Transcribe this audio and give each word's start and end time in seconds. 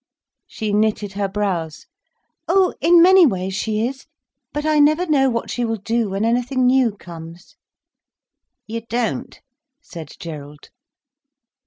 She 0.47 0.73
knitted 0.73 1.13
her 1.13 1.27
brows. 1.27 1.85
"Oh, 2.47 2.73
in 2.81 3.03
many 3.03 3.27
ways 3.27 3.53
she 3.53 3.85
is. 3.87 4.07
But 4.51 4.65
I 4.65 4.79
never 4.79 5.05
know 5.05 5.29
what 5.29 5.51
she 5.51 5.63
will 5.63 5.75
do 5.75 6.09
when 6.09 6.25
anything 6.25 6.65
new 6.65 6.97
comes." 6.97 7.55
"You 8.65 8.81
don't?" 8.89 9.39
said 9.79 10.09
Gerald. 10.19 10.69